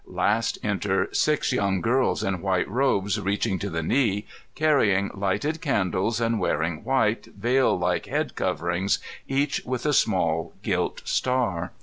[0.07, 6.19] Last enter six young gjrls in white robes reaching to the knee, carrying lighted candles
[6.19, 11.71] and wearing white, veil like head coverings, each with a small gilt star.